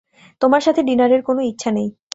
[0.41, 1.89] তোমার সাথে ডিনারের কোনো ইচ্ছা নেই।